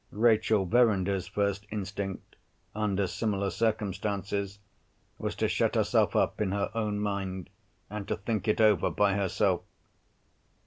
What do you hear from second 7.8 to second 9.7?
and to think it over by herself.